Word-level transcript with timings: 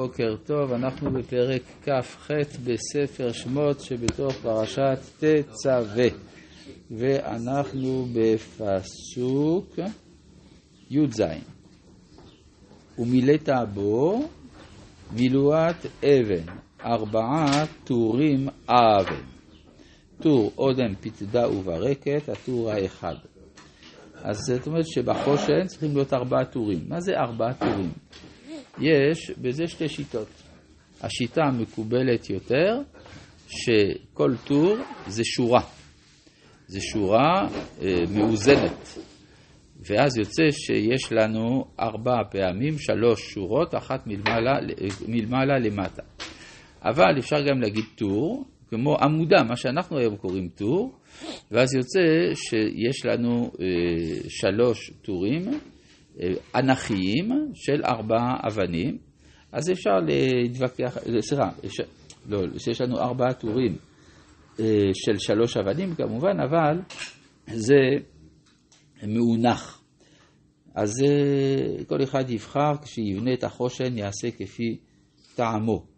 בוקר 0.00 0.36
טוב, 0.46 0.72
אנחנו 0.72 1.10
בפרק 1.10 1.62
כ"ח 1.82 2.30
בספר 2.64 3.32
שמות 3.32 3.80
שבתוך 3.80 4.32
פרשת 4.42 4.98
תצווה 5.18 6.08
ואנחנו 6.90 8.06
בפסוק 8.12 9.78
י"ז 10.90 11.22
ומילאת 12.98 13.48
בו 13.74 14.28
מילואת 15.12 15.86
אבן, 16.04 16.52
ארבעה 16.84 17.64
טורים 17.84 18.48
אבן 18.68 19.24
טור 20.22 20.52
אודם 20.58 20.94
פתדה 21.00 21.48
וברקת, 21.48 22.28
הטור 22.28 22.70
האחד 22.70 23.14
אז 24.14 24.36
זאת 24.36 24.66
אומרת 24.66 24.86
שבחושן 24.86 25.66
צריכים 25.66 25.94
להיות 25.94 26.12
ארבעה 26.12 26.44
טורים. 26.44 26.84
מה 26.88 27.00
זה 27.00 27.12
ארבעה 27.16 27.54
טורים? 27.54 27.92
יש 28.80 29.30
בזה 29.30 29.66
שתי 29.66 29.88
שיטות. 29.88 30.28
השיטה 31.00 31.42
המקובלת 31.44 32.30
יותר, 32.30 32.80
שכל 33.48 34.34
טור 34.46 34.76
זה 35.06 35.24
שורה. 35.24 35.60
זה 36.66 36.80
שורה 36.80 37.48
אה, 37.82 37.94
מאוזנת. 38.14 38.98
ואז 39.80 40.16
יוצא 40.16 40.42
שיש 40.50 41.12
לנו 41.12 41.64
ארבע 41.80 42.16
פעמים, 42.30 42.78
שלוש 42.78 43.32
שורות, 43.32 43.74
אחת 43.74 44.06
מלמעלה, 44.06 44.58
מלמעלה 45.08 45.58
למטה. 45.58 46.02
אבל 46.82 47.18
אפשר 47.18 47.36
גם 47.48 47.60
להגיד 47.60 47.84
טור, 47.94 48.44
כמו 48.70 48.96
עמודה, 48.96 49.42
מה 49.48 49.56
שאנחנו 49.56 49.98
היום 49.98 50.16
קוראים 50.16 50.48
טור, 50.48 50.92
ואז 51.50 51.74
יוצא 51.74 52.00
שיש 52.34 53.06
לנו 53.06 53.50
אה, 53.60 53.66
שלוש 54.28 54.90
טורים. 55.02 55.42
אנכיים 56.54 57.28
של 57.54 57.84
ארבעה 57.84 58.36
אבנים, 58.46 58.98
אז 59.52 59.70
אפשר 59.70 59.90
להתווכח, 60.06 60.98
סליחה, 61.20 61.48
לא, 62.26 62.38
שיש 62.58 62.80
לנו 62.80 62.98
ארבעה 62.98 63.32
טורים 63.32 63.76
אה, 64.60 64.90
של 64.94 65.18
שלוש 65.18 65.56
אבנים 65.56 65.94
כמובן, 65.94 66.40
אבל 66.40 66.80
זה 67.46 67.80
מאונח. 69.06 69.82
אז 70.74 70.92
אה, 71.04 71.84
כל 71.84 72.02
אחד 72.02 72.30
יבחר, 72.30 72.72
כשיבנה 72.82 73.34
את 73.34 73.44
החושן 73.44 73.98
יעשה 73.98 74.30
כפי 74.30 74.78
טעמו. 75.34 75.93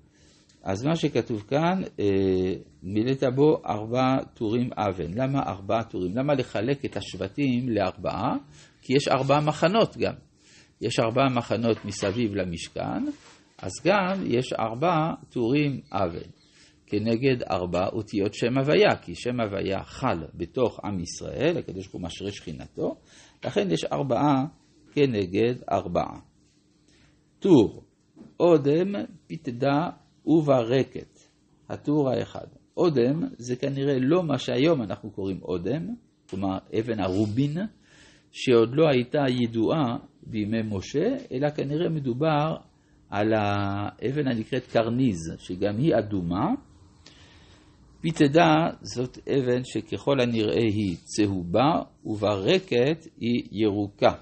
אז 0.66 0.84
מה 0.84 0.96
שכתוב 0.96 1.42
כאן, 1.48 1.82
אה, 2.00 2.54
מילאת 2.82 3.22
בו 3.34 3.62
ארבעה 3.66 4.16
טורים 4.34 4.70
אבן. 4.76 5.14
למה 5.14 5.42
ארבעה 5.42 5.84
טורים? 5.84 6.16
למה 6.16 6.34
לחלק 6.34 6.84
את 6.84 6.96
השבטים 6.96 7.68
לארבעה? 7.68 8.36
כי 8.82 8.92
יש 8.96 9.08
ארבעה 9.08 9.40
מחנות 9.40 9.96
גם. 9.96 10.12
יש 10.80 10.98
ארבעה 10.98 11.28
מחנות 11.28 11.84
מסביב 11.84 12.34
למשכן, 12.34 13.04
אז 13.58 13.72
גם 13.84 14.22
יש 14.26 14.52
ארבעה 14.52 15.14
טורים 15.30 15.80
אבן. 15.92 16.30
כנגד 16.86 17.42
ארבע 17.50 17.86
אותיות 17.86 18.34
שם 18.34 18.58
הוויה, 18.58 18.96
כי 19.02 19.14
שם 19.14 19.40
הוויה 19.40 19.84
חל 19.84 20.24
בתוך 20.34 20.80
עם 20.84 21.00
ישראל, 21.00 21.58
הקדוש 21.58 21.86
ברוך 21.86 21.92
הוא 21.92 22.02
משרה 22.02 22.32
שכינתו, 22.32 22.96
לכן 23.44 23.70
יש 23.70 23.84
ארבעה 23.84 24.44
כנגד 24.92 25.54
ארבעה. 25.72 26.20
טור, 27.38 27.82
אודם, 28.40 28.94
פתדה 29.26 29.90
וברקת, 30.26 31.18
הטור 31.68 32.10
האחד. 32.10 32.46
אודם 32.76 33.22
זה 33.38 33.56
כנראה 33.56 33.98
לא 33.98 34.22
מה 34.22 34.38
שהיום 34.38 34.82
אנחנו 34.82 35.10
קוראים 35.10 35.42
אודם, 35.42 35.94
כלומר 36.30 36.58
אבן 36.80 37.00
הרובין, 37.00 37.56
שעוד 38.32 38.74
לא 38.74 38.88
הייתה 38.88 39.24
ידועה 39.28 39.96
בימי 40.22 40.62
משה, 40.62 41.16
אלא 41.32 41.50
כנראה 41.50 41.88
מדובר 41.88 42.56
על 43.10 43.32
האבן 43.34 44.28
הנקראת 44.28 44.66
קרניז, 44.66 45.32
שגם 45.38 45.78
היא 45.78 45.94
אדומה. 45.98 46.54
פיתדה 48.00 48.54
זאת 48.82 49.18
אבן 49.28 49.64
שככל 49.64 50.20
הנראה 50.20 50.62
היא 50.62 50.96
צהובה, 50.96 51.82
וברקת 52.04 53.06
היא 53.20 53.42
ירוקה. 53.52 54.12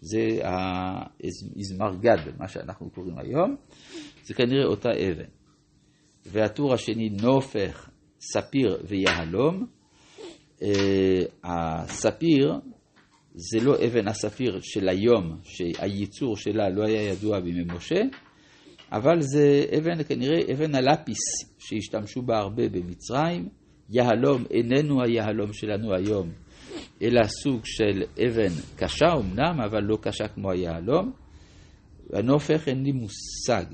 זה 0.00 0.40
האזמרגד, 0.42 2.38
מה 2.38 2.48
שאנחנו 2.48 2.90
קוראים 2.90 3.18
היום, 3.18 3.56
זה 4.24 4.34
כנראה 4.34 4.64
אותה 4.64 4.88
אבן. 4.90 5.37
והטור 6.26 6.74
השני 6.74 7.08
נופך, 7.08 7.90
ספיר 8.20 8.76
ויהלום. 8.88 9.66
אה, 10.62 11.20
הספיר 11.44 12.54
זה 13.34 13.58
לא 13.62 13.74
אבן 13.86 14.08
הספיר 14.08 14.58
של 14.62 14.88
היום, 14.88 15.36
שהייצור 15.42 16.36
שלה 16.36 16.68
לא 16.68 16.86
היה 16.86 17.02
ידוע 17.02 17.40
בימי 17.40 17.64
משה, 17.74 18.00
אבל 18.92 19.20
זה 19.20 19.64
אבן, 19.78 20.02
כנראה 20.02 20.52
אבן 20.52 20.74
הלפיס, 20.74 21.18
שהשתמשו 21.58 22.22
בה 22.22 22.38
הרבה 22.38 22.68
במצרים. 22.68 23.48
יהלום 23.90 24.44
איננו 24.50 25.02
היהלום 25.02 25.52
שלנו 25.52 25.94
היום, 25.94 26.30
אלא 27.02 27.22
סוג 27.24 27.60
של 27.64 28.02
אבן 28.26 28.52
קשה 28.76 29.06
אמנם, 29.16 29.60
אבל 29.60 29.82
לא 29.82 29.98
קשה 30.00 30.28
כמו 30.28 30.50
היהלום. 30.50 31.12
הנופך 32.12 32.68
אין 32.68 32.82
לי 32.82 32.92
מושג. 32.92 33.64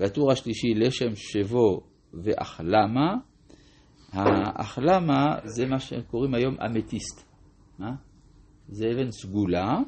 והטור 0.00 0.32
השלישי, 0.32 0.74
לשם 0.74 1.14
שבו 1.14 1.80
ואחלמה. 2.12 3.14
האחלמה 4.12 5.36
זה 5.44 5.66
מה 5.66 5.78
שקוראים 5.78 6.34
היום 6.34 6.56
אמתיסט. 6.60 7.28
מה? 7.78 7.90
זה 8.68 8.86
אבן 8.94 9.10
סגולה, 9.10 9.78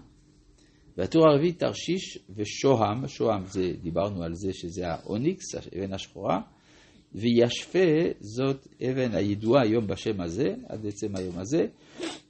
והטור 0.96 1.28
הרביעי 1.28 1.52
תרשיש 1.52 2.18
ושוהם, 2.36 3.08
שוהם 3.08 3.44
זה, 3.44 3.72
דיברנו 3.82 4.22
על 4.22 4.34
זה 4.34 4.52
שזה 4.52 4.88
האוניקס, 4.88 5.54
האבן 5.54 5.92
השחורה, 5.92 6.40
וישפה 7.14 7.88
זאת 8.20 8.68
אבן 8.90 9.14
הידועה 9.14 9.62
היום 9.62 9.86
בשם 9.86 10.20
הזה, 10.20 10.54
עד 10.68 10.86
עצם 10.86 11.16
היום 11.16 11.38
הזה, 11.38 11.66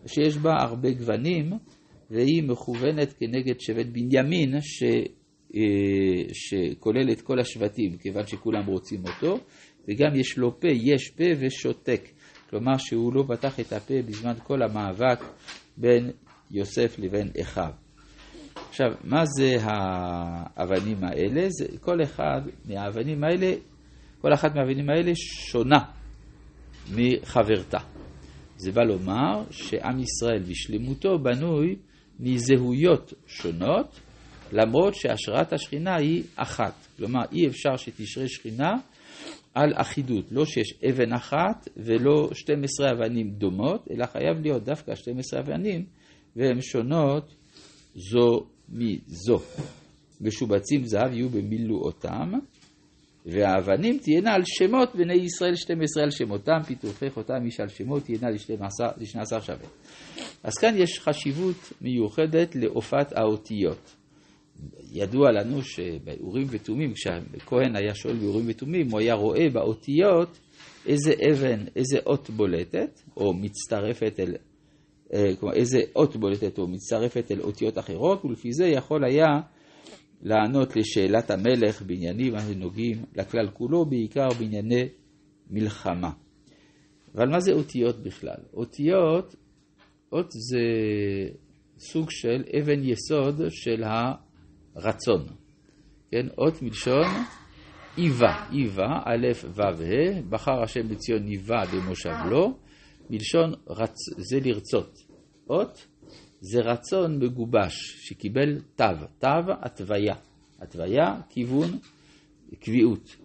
שיש 0.06 0.36
בה 0.36 0.50
הרבה 0.60 0.91
גוונים, 0.91 1.53
והיא 2.10 2.42
מכוונת 2.42 3.12
כנגד 3.12 3.60
שבט 3.60 3.86
בנימין, 3.86 4.60
ש... 4.60 4.82
אה, 5.56 5.62
שכולל 6.32 7.10
את 7.12 7.20
כל 7.20 7.40
השבטים, 7.40 7.96
כיוון 7.96 8.26
שכולם 8.26 8.66
רוצים 8.66 9.00
אותו, 9.06 9.38
וגם 9.88 10.16
יש 10.16 10.38
לו 10.38 10.60
פה, 10.60 10.68
יש 10.68 11.10
פה 11.10 11.24
ושותק. 11.38 12.08
כלומר 12.50 12.76
שהוא 12.78 13.14
לא 13.14 13.24
פתח 13.28 13.60
את 13.60 13.72
הפה 13.72 13.94
בזמן 14.06 14.34
כל 14.42 14.62
המאבק 14.62 15.24
בין 15.76 16.10
יוסף 16.50 16.98
לבין 16.98 17.28
אחיו. 17.40 17.70
עכשיו, 18.68 18.86
מה 19.04 19.24
זה 19.26 19.56
האבנים 19.60 21.04
האלה? 21.04 21.46
זה, 21.48 21.66
כל 21.80 22.02
אחד 22.02 22.40
מהאבנים 22.64 23.24
האלה, 23.24 23.52
כל 24.20 24.34
אחת 24.34 24.54
מהאבנים 24.54 24.90
האלה 24.90 25.12
שונה 25.14 25.78
מחברתה. 26.94 27.78
זה 28.56 28.72
בא 28.72 28.82
לומר 28.82 29.42
שעם 29.50 30.00
ישראל 30.00 30.42
בשלמותו 30.42 31.18
בנוי 31.18 31.76
מזהויות 32.20 33.12
שונות, 33.26 34.00
למרות 34.52 34.94
שהשראת 34.94 35.52
השכינה 35.52 35.96
היא 35.96 36.22
אחת. 36.36 36.74
כלומר, 36.96 37.20
אי 37.32 37.46
אפשר 37.46 37.76
שתשרה 37.76 38.28
שכינה 38.28 38.72
על 39.54 39.72
אחידות, 39.74 40.24
לא 40.30 40.44
שיש 40.44 40.74
אבן 40.90 41.12
אחת 41.12 41.68
ולא 41.76 42.30
12 42.32 42.90
אבנים 42.90 43.30
דומות, 43.30 43.88
אלא 43.90 44.06
חייב 44.06 44.40
להיות 44.42 44.64
דווקא 44.64 44.94
12 44.94 45.40
אבנים 45.40 45.84
והן 46.36 46.60
שונות 46.60 47.34
זו 47.94 48.46
מזו. 48.68 49.38
משובצים 50.20 50.84
זהב 50.84 51.12
יהיו 51.12 51.28
במילואותם, 51.28 52.32
והאבנים 53.26 53.98
תהיינה 53.98 54.34
על 54.34 54.42
שמות 54.44 54.96
בני 54.96 55.14
ישראל 55.14 55.54
12 55.54 56.02
על 56.02 56.10
שמותם, 56.10 56.62
פיתוחי 56.66 57.10
חותם 57.10 57.44
איש 57.44 57.60
על 57.60 57.68
שמות 57.68 58.02
תהיינה 58.02 58.30
לשני 58.96 59.20
עשר 59.20 59.40
שווה. 59.40 59.68
אז 60.42 60.54
כאן 60.60 60.74
יש 60.76 61.00
חשיבות 61.00 61.72
מיוחדת 61.80 62.56
לאופת 62.56 63.12
האותיות. 63.12 63.96
ידוע 64.92 65.32
לנו 65.32 65.62
שבאורים 65.62 66.46
ותומים, 66.50 66.92
כשהכהן 66.94 67.76
היה 67.76 67.94
שואל 67.94 68.16
באורים 68.16 68.44
ותומים, 68.48 68.91
הוא 68.91 69.00
היה 69.00 69.14
רואה 69.14 69.50
באותיות 69.53 70.38
איזה 70.86 71.12
אבן, 71.30 71.64
איזה 71.76 71.98
אות 72.06 72.30
בולטת, 72.30 73.00
או 73.16 73.34
מצטרפת 73.34 74.20
אל 74.20 74.34
אה, 75.14 75.36
כלומר 75.41 75.54
איזה 75.54 75.78
אות 75.97 76.16
בולטת 76.16 76.58
או 76.58 76.68
מצטרפת 76.68 77.30
אל 77.30 77.41
אותיות 77.41 77.78
אחרות, 77.78 78.24
ולפי 78.24 78.53
זה 78.53 78.66
יכול 78.66 79.04
היה 79.04 79.41
לענות 80.22 80.76
לשאלת 80.76 81.30
המלך 81.30 81.82
בעניינים 81.82 82.34
הנוגעים 82.34 83.04
לכלל 83.16 83.50
כולו, 83.52 83.84
בעיקר 83.84 84.28
בענייני 84.38 84.88
מלחמה. 85.50 86.10
אבל 87.14 87.28
מה 87.28 87.41
זה 87.41 87.52
אותיות 87.52 88.02
בכלל? 88.02 88.38
אותיות, 88.54 89.34
אות 90.12 90.30
זה 90.30 90.59
סוג 91.78 92.10
של 92.10 92.44
אבן 92.60 92.84
יסוד 92.84 93.41
של 93.50 93.84
הרצון. 94.76 95.26
כן, 96.10 96.26
אות 96.38 96.62
מלשון 96.62 97.06
איבה, 97.98 98.46
איבה, 98.52 99.00
א', 99.04 99.26
ו', 99.44 99.62
ה', 99.62 100.20
בחר 100.28 100.62
השם 100.62 100.88
בציון 100.88 101.22
ניבה 101.22 101.62
במושב 101.74 102.14
לו, 102.30 102.58
מלשון 103.10 103.54
רצ... 103.68 103.96
זה 104.16 104.40
לרצות. 104.40 104.98
אות 105.50 105.86
זה 106.40 106.60
רצון 106.60 107.18
מגובש 107.18 107.96
שקיבל 108.00 108.60
תו, 108.76 108.84
תו 109.18 109.52
התוויה. 109.62 110.14
התוויה, 110.60 111.20
כיוון 111.28 111.78
קביעות. 112.60 113.16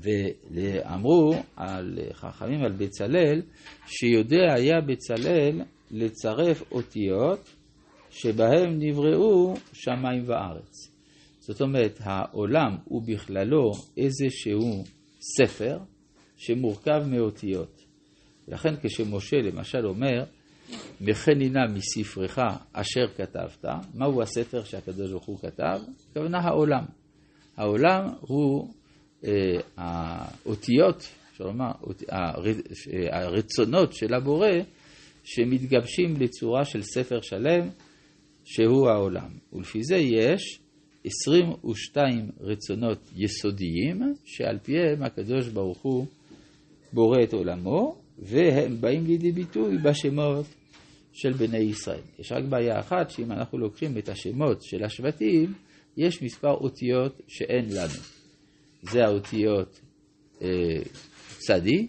ואמרו 0.00 1.34
על 1.56 1.98
חכמים 2.12 2.64
על 2.64 2.72
בצלאל, 2.72 3.42
שיודע 3.86 4.54
היה 4.54 4.80
בצלאל 4.80 5.62
לצרף 5.90 6.72
אותיות 6.72 7.54
שבהם 8.14 8.78
נבראו 8.78 9.54
שמיים 9.72 10.24
וארץ. 10.26 10.90
זאת 11.38 11.60
אומרת, 11.60 11.98
העולם 12.00 12.76
הוא 12.84 13.02
בכללו 13.06 13.72
איזשהו 13.96 14.84
ספר 15.20 15.78
שמורכב 16.36 17.02
מאותיות. 17.06 17.80
ולכן 18.48 18.74
כשמשה 18.82 19.36
למשל 19.36 19.86
אומר, 19.86 20.24
מחנינה 21.00 21.60
מספרך 21.74 22.38
אשר 22.72 23.06
כתבת, 23.16 23.64
מהו 23.94 24.22
הספר 24.22 24.64
שהקדוש 24.64 25.10
ברוך 25.10 25.24
הוא 25.24 25.38
כתב? 25.38 25.80
הכוונה 26.10 26.38
העולם. 26.38 26.84
העולם 27.56 28.08
הוא 28.20 28.68
אה, 29.24 29.30
האותיות, 29.76 31.08
אפשר 31.32 31.44
לומר, 31.44 31.70
הרצונות 33.12 33.92
של 33.92 34.14
הבורא 34.14 34.48
שמתגבשים 35.24 36.16
לצורה 36.20 36.64
של 36.64 36.82
ספר 36.82 37.20
שלם 37.20 37.68
שהוא 38.44 38.88
העולם. 38.88 39.28
ולפי 39.52 39.82
זה 39.82 39.96
יש 39.96 40.60
22 41.04 42.30
רצונות 42.40 42.98
יסודיים 43.16 44.14
שעל 44.24 44.58
פיהם 44.58 45.02
הקדוש 45.02 45.48
ברוך 45.48 45.82
הוא 45.82 46.06
בורא 46.92 47.22
את 47.22 47.32
עולמו 47.32 47.96
והם 48.18 48.80
באים 48.80 49.06
לידי 49.06 49.32
ביטוי 49.32 49.78
בשמות 49.78 50.46
של 51.12 51.32
בני 51.32 51.58
ישראל. 51.58 52.00
יש 52.18 52.32
רק 52.32 52.44
בעיה 52.44 52.80
אחת, 52.80 53.10
שאם 53.10 53.32
אנחנו 53.32 53.58
לוקחים 53.58 53.98
את 53.98 54.08
השמות 54.08 54.62
של 54.62 54.84
השבטים, 54.84 55.54
יש 55.96 56.22
מספר 56.22 56.52
אותיות 56.52 57.20
שאין 57.28 57.64
לנו. 57.70 58.00
זה 58.82 59.04
האותיות 59.04 59.80
אה, 60.42 60.48
צדי 61.38 61.86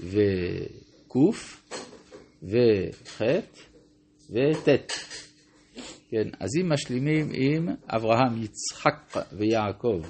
וקוף 0.00 1.70
וח' 2.42 3.22
וט'. 4.30 4.92
כן, 6.10 6.28
אז 6.40 6.48
אם 6.60 6.72
משלימים 6.72 7.30
עם 7.32 7.68
אברהם, 7.88 8.42
יצחק 8.42 9.24
ויעקב, 9.32 10.00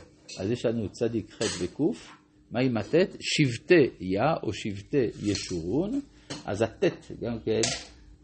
אז 0.40 0.50
יש 0.50 0.66
לנו 0.66 0.88
צדיק 0.88 1.32
ח' 1.32 1.62
וקוף. 1.62 2.10
מה 2.50 2.60
עם 2.60 2.76
הט'? 2.76 2.94
שבטי 3.20 3.90
יה 4.00 4.34
או 4.42 4.52
שבטי 4.52 5.06
ישורון, 5.22 6.00
אז 6.44 6.62
הט' 6.62 7.10
גם 7.20 7.38
כן 7.44 7.60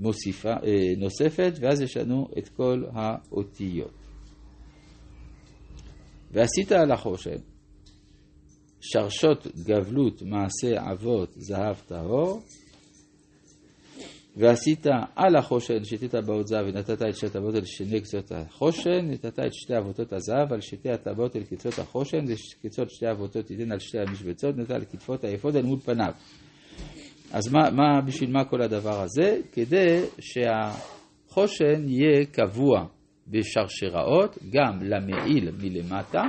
מוסיפה, 0.00 0.48
אה, 0.48 0.96
נוספת, 0.98 1.52
ואז 1.60 1.80
יש 1.80 1.96
לנו 1.96 2.28
את 2.38 2.48
כל 2.48 2.84
האותיות. 2.92 3.94
ועשית 6.30 6.72
על 6.72 6.92
החושן 6.92 7.36
שרשות 8.80 9.46
גבלות 9.46 10.22
מעשה 10.22 10.92
אבות 10.92 11.32
זהב 11.36 11.76
טהור, 11.86 12.42
ועשית 14.36 14.86
על 15.16 15.36
החושן 15.36 15.84
שתי 15.84 16.08
טבעות 16.08 16.46
זהב 16.46 16.66
ונתת 16.66 17.02
את 17.02 17.16
שתי 17.16 17.26
הטבעות 17.26 17.54
אל 17.54 17.64
שני 17.64 18.00
קצות 18.00 18.32
החושן, 18.32 19.10
נתת 19.10 19.38
את 19.38 19.54
שתי 19.54 19.78
אבותות 19.78 20.12
הזהב 20.12 20.52
על 20.52 20.60
שתי 20.60 20.90
הטבעות 20.90 21.36
אל 21.36 21.42
קצות 21.42 21.78
החושן, 21.78 22.18
וקצות 22.28 22.90
שתי 22.90 23.10
אבותות 23.10 23.46
תיתן 23.46 23.72
על 23.72 23.78
שתי 23.78 23.98
המשבצות, 23.98 24.56
נתת 24.56 24.70
על 24.70 24.84
כתפות 24.84 25.24
האפוד 25.24 25.56
אל 25.56 25.62
מול 25.62 25.78
פניו. 25.80 26.12
אז 27.32 27.52
מה, 27.52 27.70
מה, 27.70 28.00
בשביל 28.06 28.30
מה 28.30 28.44
כל 28.44 28.62
הדבר 28.62 29.02
הזה? 29.02 29.38
כדי 29.52 30.00
שהחושן 30.20 31.88
יהיה 31.88 32.24
קבוע 32.26 32.86
בשרשראות, 33.28 34.38
גם 34.50 34.82
למעיל 34.82 35.50
מלמטה 35.62 36.22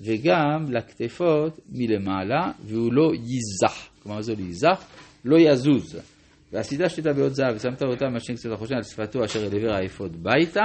וגם 0.00 0.72
לכתפות 0.72 1.60
מלמעלה, 1.72 2.52
והוא 2.64 2.92
לא 2.92 3.10
ייזח. 3.14 3.88
כלומר, 4.02 4.22
זה 4.22 4.32
לא 4.32 4.40
ייזח, 4.40 4.84
לא 5.24 5.36
יזוז. 5.38 6.11
ועשית 6.52 6.80
שתי 6.88 7.02
טבעות 7.02 7.34
זהב, 7.34 7.56
ושמת 7.56 7.82
אותם 7.82 8.14
על 8.14 8.18
שני 8.18 8.36
קצות 8.36 8.52
החושן 8.52 8.74
על 8.74 8.82
שפתו 8.82 9.24
אשר 9.24 9.46
אל 9.46 9.56
עבר 9.56 9.74
האפוד 9.74 10.22
ביתה, 10.22 10.64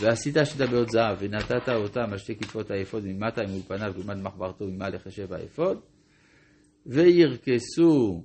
ועשית 0.00 0.36
שתי 0.44 0.58
טבעות 0.58 0.90
זהב, 0.90 1.16
ונתת 1.20 1.68
אותם 1.68 2.12
על 2.12 2.18
שתי 2.18 2.36
כתפות 2.36 2.70
האפוד 2.70 3.04
ממטה, 3.06 3.42
ממול 3.42 3.50
פניו, 3.50 3.92
לעומת 3.96 4.16
מחברתו 4.16 4.64
ממעל 4.64 4.94
לחשב 4.94 5.32
האפוד. 5.32 5.80
וירכסו 6.86 8.22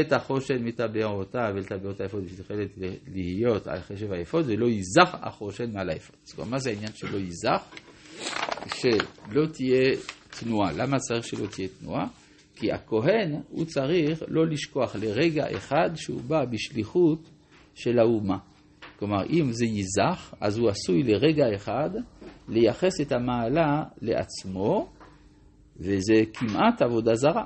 את 0.00 0.12
החושן 0.12 0.64
מטבעותיו 0.64 1.52
אל 1.56 1.64
טבעות 1.64 2.00
האפוד 2.00 2.24
בפתיל 2.24 2.47
תכלת 2.47 2.70
להיות 3.06 3.66
על 3.66 3.80
חשב 3.80 4.12
האפוד 4.12 4.44
ולא 4.48 4.66
ייזח 4.66 5.16
החושן 5.22 5.72
מעל 5.72 5.90
האפוד. 5.90 6.16
זאת 6.24 6.38
אומרת, 6.38 6.50
מה 6.50 6.58
זה 6.58 6.70
העניין 6.70 6.92
שלא 6.94 7.16
ייזח? 7.16 7.62
שלא 8.74 9.46
תהיה 9.52 9.96
תנועה. 10.40 10.72
למה 10.72 10.96
צריך 10.98 11.24
שלא 11.24 11.46
תהיה 11.46 11.68
תנועה? 11.80 12.06
כי 12.56 12.72
הכהן, 12.72 13.40
הוא 13.48 13.64
צריך 13.64 14.22
לא 14.28 14.46
לשכוח 14.46 14.96
לרגע 14.96 15.56
אחד 15.56 15.90
שהוא 15.94 16.20
בא 16.20 16.44
בשליחות 16.44 17.30
של 17.74 17.98
האומה. 17.98 18.38
כלומר, 18.98 19.26
אם 19.30 19.52
זה 19.52 19.64
ייזח, 19.64 20.34
אז 20.40 20.58
הוא 20.58 20.68
עשוי 20.68 21.02
לרגע 21.02 21.44
אחד 21.54 21.90
לייחס 22.48 23.00
את 23.00 23.12
המעלה 23.12 23.84
לעצמו, 24.02 24.88
וזה 25.76 26.22
כמעט 26.34 26.82
עבודה 26.82 27.14
זרה. 27.14 27.44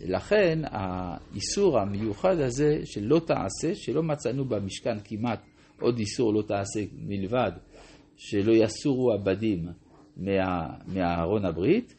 לכן 0.00 0.58
האיסור 0.64 1.78
המיוחד 1.78 2.38
הזה 2.38 2.80
של 2.84 3.04
לא 3.04 3.18
תעשה, 3.18 3.74
שלא 3.74 4.02
מצאנו 4.02 4.44
במשכן 4.44 4.98
כמעט 5.04 5.40
עוד 5.80 5.98
איסור 5.98 6.34
לא 6.34 6.42
תעשה 6.42 6.80
מלבד 6.92 7.50
שלא 8.16 8.52
יסורו 8.52 9.12
הבדים 9.12 9.68
מהארון 10.86 11.44
הברית, 11.44 11.94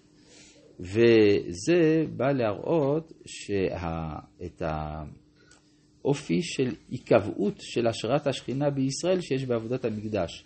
וזה 0.79 2.05
בא 2.15 2.31
להראות 2.31 3.13
שאת 3.25 4.61
האופי 6.01 6.41
של 6.41 6.75
היקבעות 6.89 7.55
של 7.59 7.87
השראת 7.87 8.27
השכינה 8.27 8.69
בישראל 8.69 9.21
שיש 9.21 9.45
בעבודת 9.45 9.85
המקדש. 9.85 10.45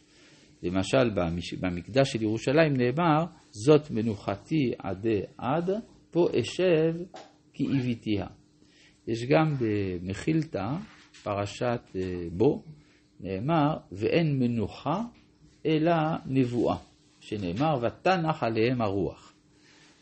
למשל 0.64 1.10
במקדש 1.62 2.12
של 2.12 2.22
ירושלים 2.22 2.74
נאמר, 2.78 3.26
זאת 3.52 3.92
מנוחתי 3.92 4.72
עדי 4.80 5.22
עד, 5.38 5.70
פה 6.12 6.28
אשב 6.40 6.96
כי 7.54 7.64
איביתיה. 7.64 8.28
יש 9.08 9.26
גם 9.26 9.56
במחילתא, 9.60 10.68
פרשת 11.24 11.82
אה, 11.96 12.02
בו, 12.32 12.64
נאמר, 13.20 13.78
ואין 13.92 14.40
מנוחה 14.40 15.02
אלא 15.66 15.94
נבואה, 16.26 16.78
שנאמר, 17.20 17.78
ותנח 17.82 18.44
עליהם 18.44 18.82
הרוח. 18.82 19.34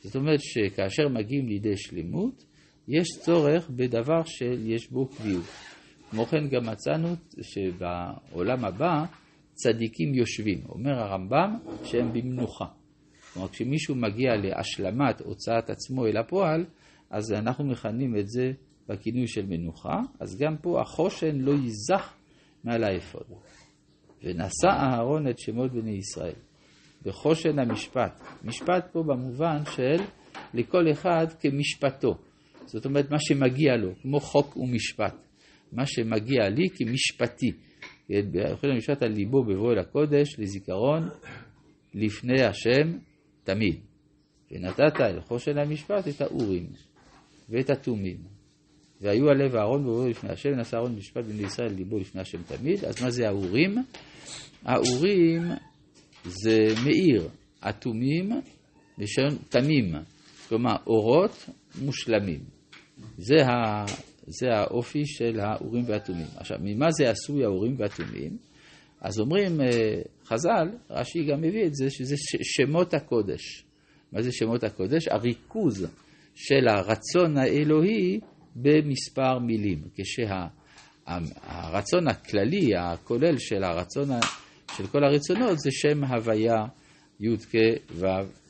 זאת 0.05 0.15
אומרת 0.15 0.39
שכאשר 0.41 1.07
מגיעים 1.09 1.47
לידי 1.47 1.77
שלמות, 1.77 2.45
יש 2.87 3.07
צורך 3.19 3.69
בדבר 3.69 4.23
שיש 4.25 4.91
בו 4.91 5.07
קביעות. 5.07 5.45
כמו 6.11 6.25
כן 6.25 6.47
גם 6.47 6.65
מצאנו 6.65 7.07
שבעולם 7.41 8.65
הבא 8.65 9.05
צדיקים 9.53 10.13
יושבים. 10.13 10.61
אומר 10.69 10.91
הרמב"ם 10.91 11.57
שהם 11.83 12.13
במנוחה. 12.13 12.65
כלומר, 13.33 13.47
כשמישהו 13.49 13.95
מגיע 13.95 14.35
להשלמת 14.35 15.21
הוצאת 15.21 15.69
עצמו 15.69 16.07
אל 16.07 16.17
הפועל, 16.17 16.65
אז 17.09 17.31
אנחנו 17.33 17.65
מכנים 17.65 18.17
את 18.17 18.27
זה 18.27 18.51
בכינוי 18.89 19.27
של 19.27 19.45
מנוחה, 19.45 20.01
אז 20.19 20.37
גם 20.37 20.57
פה 20.61 20.81
החושן 20.81 21.35
לא 21.35 21.51
ייזך 21.51 22.13
מעל 22.63 22.83
האפוד. 22.83 23.23
ונשא 24.23 24.67
אהרון 24.67 25.27
את 25.27 25.39
שמות 25.39 25.71
בני 25.71 25.91
ישראל, 25.91 26.35
בחושן 27.05 27.59
המשפט. 27.59 28.21
משפט 28.43 28.87
פה 28.91 29.03
במובן 29.03 29.57
של 29.75 30.03
לכל 30.53 30.91
אחד 30.91 31.25
כמשפטו. 31.39 32.15
זאת 32.65 32.85
אומרת, 32.85 33.11
מה 33.11 33.17
שמגיע 33.19 33.75
לו, 33.77 33.91
כמו 34.01 34.19
חוק 34.19 34.57
ומשפט. 34.57 35.15
מה 35.71 35.85
שמגיע 35.85 36.49
לי 36.49 36.69
כמשפטי. 36.75 37.51
בחושן 38.09 38.69
המשפט 38.69 39.03
על 39.03 39.11
ליבו 39.11 39.43
בבוא 39.43 39.73
אל 39.73 39.79
הקודש, 39.79 40.39
לזיכרון 40.39 41.09
לפני 41.93 42.43
השם 42.43 42.97
תמיד. 43.43 43.75
ונתת 44.51 45.01
אל 45.01 45.21
חושן 45.21 45.57
המשפט 45.57 46.07
את 46.07 46.21
האורים. 46.21 46.67
ואת 47.49 47.69
התומים. 47.69 48.17
והיו 49.01 49.29
הלב 49.29 49.55
אהרון 49.55 49.85
ובואו 49.85 50.09
לפני 50.09 50.29
השם, 50.29 50.49
ונשא 50.49 50.77
אהרון 50.77 50.95
משפט 50.95 51.23
בני 51.23 51.43
ישראל 51.43 51.73
ליבו 51.73 51.99
לפני 51.99 52.21
השם 52.21 52.43
תמיד. 52.43 52.85
אז 52.85 53.03
מה 53.03 53.09
זה 53.09 53.27
האורים? 53.27 53.75
האורים 54.65 55.41
זה 56.25 56.57
מאיר, 56.83 57.29
התומים 57.61 58.29
לשון 58.97 59.37
תמים, 59.49 59.93
כלומר 60.49 60.75
אורות 60.87 61.49
מושלמים. 61.81 62.39
זה, 63.17 63.45
ה, 63.45 63.85
זה 64.27 64.47
האופי 64.51 65.05
של 65.05 65.39
האורים 65.39 65.83
והתומים. 65.87 66.27
עכשיו, 66.35 66.57
ממה 66.61 66.91
זה 66.91 67.09
עשוי 67.09 67.43
האורים 67.43 67.75
והתומים? 67.79 68.37
אז 69.01 69.19
אומרים 69.19 69.61
אה, 69.61 70.01
חז"ל, 70.25 70.69
רש"י 70.89 71.23
גם 71.23 71.41
מביא 71.41 71.65
את 71.65 71.75
זה, 71.75 71.89
שזה 71.89 72.15
שמות 72.43 72.93
הקודש. 72.93 73.65
מה 74.11 74.21
זה 74.21 74.31
שמות 74.31 74.63
הקודש? 74.63 75.07
הריכוז 75.07 75.87
של 76.35 76.67
הרצון 76.67 77.37
האלוהי 77.37 78.19
במספר 78.55 79.39
מילים. 79.39 79.81
כשהרצון 81.05 82.07
הכללי, 82.07 82.75
הכולל 82.75 83.37
של 83.37 83.63
הרצון, 83.63 84.09
של 84.77 84.87
כל 84.87 85.03
הרצונות, 85.03 85.59
זה 85.59 85.71
שם 85.71 86.03
הוויה 86.03 86.65
י"ק 87.19 87.55
ו' 87.91 88.05
כן. 88.05 88.44